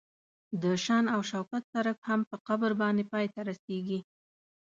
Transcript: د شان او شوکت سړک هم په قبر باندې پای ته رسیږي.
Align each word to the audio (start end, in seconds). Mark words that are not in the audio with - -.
د 0.61 0.63
شان 0.83 1.05
او 1.13 1.21
شوکت 1.31 1.63
سړک 1.73 1.97
هم 2.09 2.19
په 2.29 2.35
قبر 2.47 2.71
باندې 2.81 3.03
پای 3.11 3.25
ته 3.33 3.39
رسیږي. 3.49 3.99